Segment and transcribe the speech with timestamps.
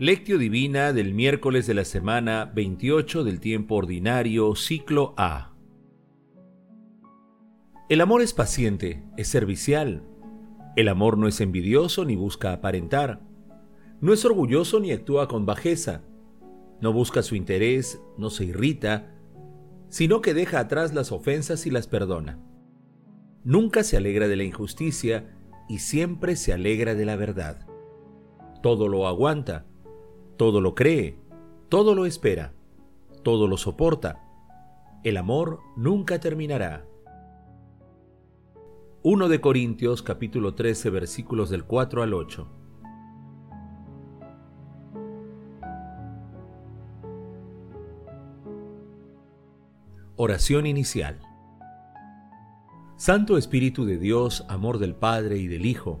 [0.00, 5.52] Lectio Divina del miércoles de la semana 28 del tiempo ordinario, ciclo A.
[7.90, 10.02] El amor es paciente, es servicial.
[10.74, 13.20] El amor no es envidioso ni busca aparentar.
[14.00, 16.02] No es orgulloso ni actúa con bajeza.
[16.80, 19.14] No busca su interés, no se irrita,
[19.90, 22.38] sino que deja atrás las ofensas y las perdona.
[23.44, 25.36] Nunca se alegra de la injusticia
[25.68, 27.66] y siempre se alegra de la verdad.
[28.62, 29.66] Todo lo aguanta
[30.40, 31.18] todo lo cree,
[31.68, 32.54] todo lo espera,
[33.22, 34.24] todo lo soporta.
[35.04, 36.86] El amor nunca terminará.
[39.02, 42.48] 1 de Corintios capítulo 13 versículos del 4 al 8.
[50.16, 51.20] Oración inicial.
[52.96, 56.00] Santo Espíritu de Dios, amor del Padre y del Hijo,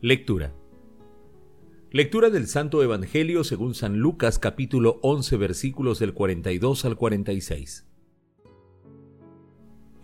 [0.00, 0.54] Lectura.
[1.90, 7.84] Lectura del Santo Evangelio según San Lucas capítulo 11 versículos del 42 al 46.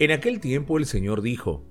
[0.01, 1.65] En aquel tiempo el Señor dijo,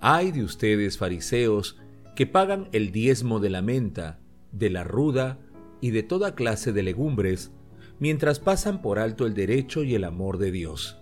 [0.00, 1.78] Ay de ustedes fariseos
[2.16, 4.18] que pagan el diezmo de la menta,
[4.50, 5.38] de la ruda
[5.80, 7.52] y de toda clase de legumbres,
[8.00, 10.98] mientras pasan por alto el derecho y el amor de Dios.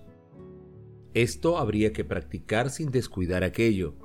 [1.14, 3.96] Esto habría que practicar sin descuidar aquello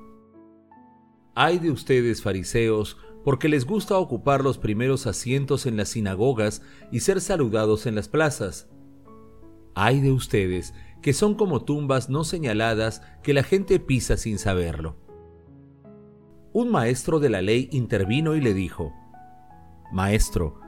[1.34, 7.00] Ay de ustedes, fariseos, porque les gusta ocupar los primeros asientos en las sinagogas y
[7.00, 8.68] ser saludados en las plazas.
[9.74, 14.96] Ay de ustedes, que son como tumbas no señaladas que la gente pisa sin saberlo.
[16.52, 18.92] Un maestro de la ley intervino y le dijo,
[19.90, 20.60] Maestro,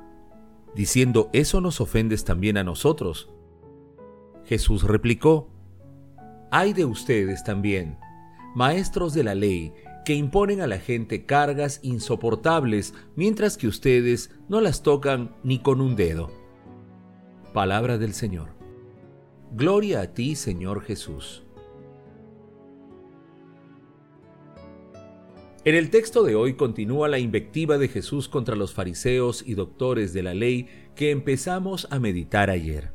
[0.74, 3.30] diciendo eso nos ofendes también a nosotros.
[4.44, 5.50] Jesús replicó,
[6.50, 7.98] Ay de ustedes también,
[8.54, 9.72] maestros de la ley,
[10.04, 15.80] que imponen a la gente cargas insoportables mientras que ustedes no las tocan ni con
[15.80, 16.30] un dedo.
[17.52, 18.50] Palabra del Señor.
[19.52, 21.44] Gloria a ti, Señor Jesús.
[25.64, 30.12] En el texto de hoy continúa la invectiva de Jesús contra los fariseos y doctores
[30.12, 32.92] de la ley que empezamos a meditar ayer.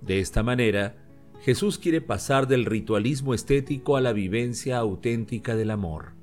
[0.00, 1.03] De esta manera,
[1.44, 6.14] Jesús quiere pasar del ritualismo estético a la vivencia auténtica del amor.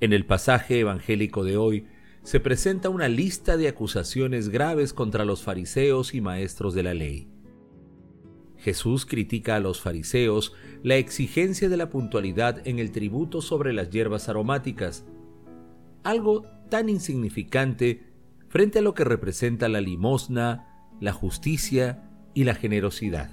[0.00, 1.86] En el pasaje evangélico de hoy
[2.24, 7.28] se presenta una lista de acusaciones graves contra los fariseos y maestros de la ley.
[8.56, 13.90] Jesús critica a los fariseos la exigencia de la puntualidad en el tributo sobre las
[13.90, 15.06] hierbas aromáticas,
[16.02, 18.02] algo tan insignificante
[18.48, 23.30] frente a lo que representa la limosna, la justicia y la generosidad.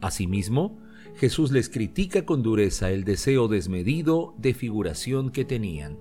[0.00, 0.78] Asimismo,
[1.14, 5.98] Jesús les critica con dureza el deseo desmedido de figuración que tenían.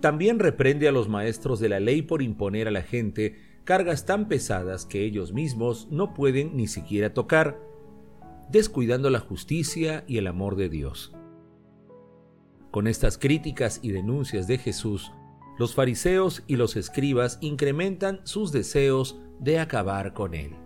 [0.00, 4.26] También reprende a los maestros de la ley por imponer a la gente cargas tan
[4.26, 7.60] pesadas que ellos mismos no pueden ni siquiera tocar,
[8.50, 11.14] descuidando la justicia y el amor de Dios.
[12.70, 15.12] Con estas críticas y denuncias de Jesús,
[15.58, 20.56] los fariseos y los escribas incrementan sus deseos de acabar con él.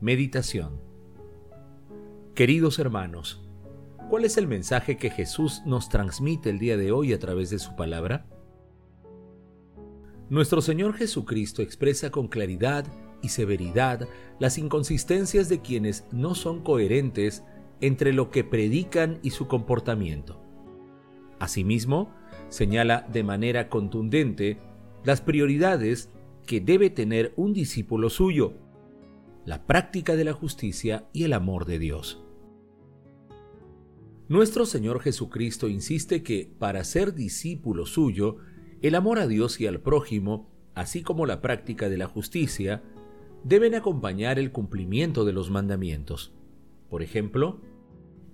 [0.00, 0.80] Meditación
[2.34, 3.40] Queridos hermanos,
[4.10, 7.60] ¿cuál es el mensaje que Jesús nos transmite el día de hoy a través de
[7.60, 8.26] su palabra?
[10.28, 12.84] Nuestro Señor Jesucristo expresa con claridad
[13.22, 14.08] y severidad
[14.40, 17.44] las inconsistencias de quienes no son coherentes
[17.86, 20.40] entre lo que predican y su comportamiento.
[21.38, 22.14] Asimismo,
[22.48, 24.58] señala de manera contundente
[25.04, 26.10] las prioridades
[26.46, 28.54] que debe tener un discípulo suyo,
[29.44, 32.24] la práctica de la justicia y el amor de Dios.
[34.28, 38.38] Nuestro Señor Jesucristo insiste que para ser discípulo suyo,
[38.80, 42.82] el amor a Dios y al prójimo, así como la práctica de la justicia,
[43.42, 46.32] deben acompañar el cumplimiento de los mandamientos.
[46.88, 47.60] Por ejemplo,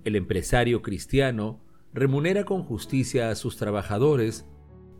[0.03, 1.61] el empresario cristiano
[1.93, 4.45] remunera con justicia a sus trabajadores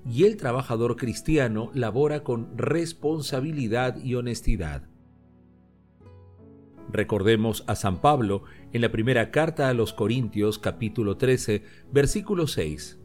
[0.05, 4.89] y el trabajador cristiano labora con responsabilidad y honestidad.
[6.91, 8.43] Recordemos a San Pablo
[8.73, 12.99] en la primera carta a los Corintios capítulo 13, versículo 6.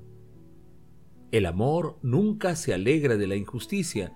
[1.31, 4.13] El amor nunca se alegra de la injusticia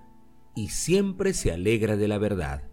[0.57, 2.69] y siempre se alegra de la verdad.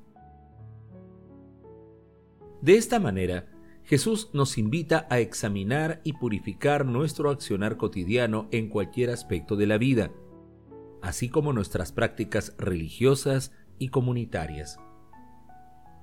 [2.62, 3.48] De esta manera,
[3.87, 9.77] Jesús nos invita a examinar y purificar nuestro accionar cotidiano en cualquier aspecto de la
[9.77, 10.11] vida,
[11.01, 14.77] así como nuestras prácticas religiosas y comunitarias.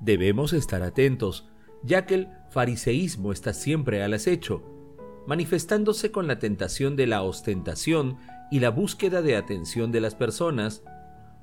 [0.00, 1.46] Debemos estar atentos,
[1.82, 4.62] ya que el fariseísmo está siempre al acecho,
[5.26, 8.16] manifestándose con la tentación de la ostentación
[8.50, 10.84] y la búsqueda de atención de las personas,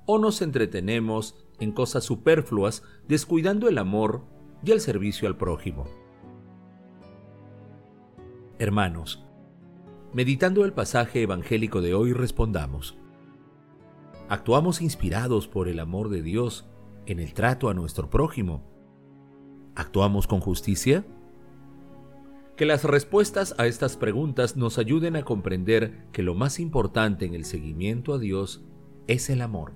[0.08, 4.26] o nos entretenemos en cosas superfluas descuidando el amor
[4.66, 6.01] y el servicio al prójimo.
[8.62, 9.26] Hermanos,
[10.14, 12.96] meditando el pasaje evangélico de hoy respondamos,
[14.30, 16.70] ¿actuamos inspirados por el amor de Dios
[17.08, 18.64] en el trato a nuestro prójimo?
[19.74, 21.04] ¿Actuamos con justicia?
[22.56, 27.34] Que las respuestas a estas preguntas nos ayuden a comprender que lo más importante en
[27.34, 28.64] el seguimiento a Dios
[29.08, 29.74] es el amor.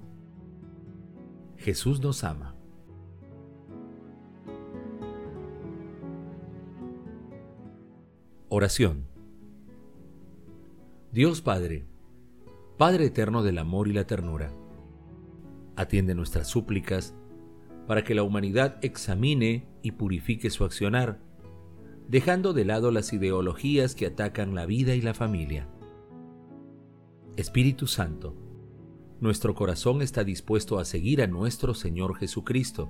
[1.58, 2.55] Jesús nos ama.
[8.58, 9.04] Oración.
[11.12, 11.84] Dios Padre,
[12.78, 14.54] Padre eterno del amor y la ternura,
[15.76, 17.14] atiende nuestras súplicas
[17.86, 21.20] para que la humanidad examine y purifique su accionar,
[22.08, 25.68] dejando de lado las ideologías que atacan la vida y la familia.
[27.36, 28.38] Espíritu Santo,
[29.20, 32.90] nuestro corazón está dispuesto a seguir a nuestro Señor Jesucristo.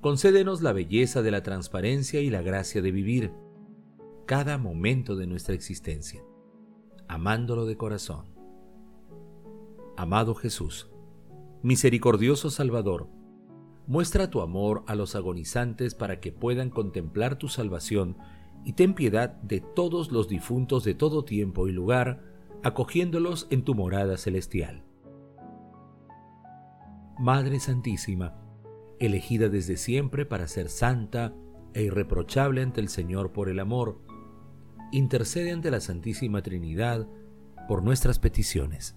[0.00, 3.32] Concédenos la belleza de la transparencia y la gracia de vivir
[4.26, 6.20] cada momento de nuestra existencia,
[7.06, 8.26] amándolo de corazón.
[9.96, 10.90] Amado Jesús,
[11.62, 13.08] Misericordioso Salvador,
[13.86, 18.16] muestra tu amor a los agonizantes para que puedan contemplar tu salvación
[18.64, 22.20] y ten piedad de todos los difuntos de todo tiempo y lugar,
[22.64, 24.82] acogiéndolos en tu morada celestial.
[27.16, 28.34] Madre Santísima,
[28.98, 31.32] elegida desde siempre para ser santa
[31.74, 34.05] e irreprochable ante el Señor por el amor,
[34.96, 37.06] intercede ante la Santísima Trinidad
[37.68, 38.96] por nuestras peticiones.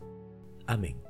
[0.68, 1.10] Amén.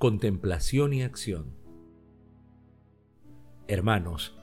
[0.00, 1.52] contemplación y acción.
[3.68, 4.34] Hermanos,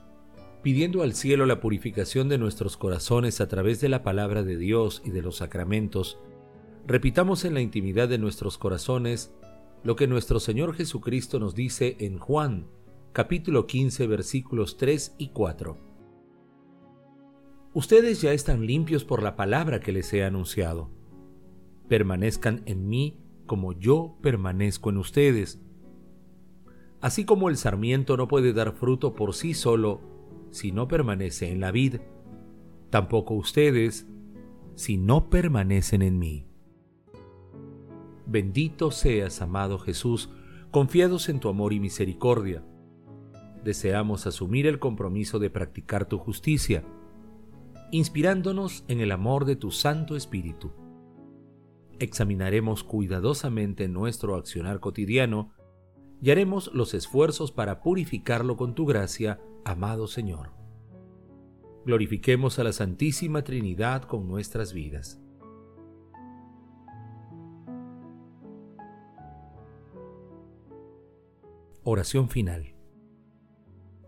[0.62, 5.02] pidiendo al cielo la purificación de nuestros corazones a través de la palabra de Dios
[5.04, 6.16] y de los sacramentos,
[6.86, 9.32] repitamos en la intimidad de nuestros corazones
[9.82, 12.68] lo que nuestro Señor Jesucristo nos dice en Juan,
[13.12, 15.76] capítulo 15, versículos 3 y 4.
[17.74, 20.90] Ustedes ya están limpios por la palabra que les he anunciado.
[21.88, 25.60] Permanezcan en mí como yo permanezco en ustedes.
[27.00, 30.00] Así como el sarmiento no puede dar fruto por sí solo
[30.50, 31.96] si no permanece en la vid,
[32.90, 34.06] tampoco ustedes
[34.74, 36.46] si no permanecen en mí.
[38.26, 40.30] Bendito seas, amado Jesús,
[40.70, 42.64] confiados en tu amor y misericordia.
[43.64, 46.84] Deseamos asumir el compromiso de practicar tu justicia,
[47.90, 50.72] inspirándonos en el amor de tu Santo Espíritu
[51.98, 55.52] examinaremos cuidadosamente nuestro accionar cotidiano
[56.20, 60.50] y haremos los esfuerzos para purificarlo con tu gracia, amado Señor.
[61.84, 65.20] Glorifiquemos a la Santísima Trinidad con nuestras vidas.
[71.84, 72.77] Oración final.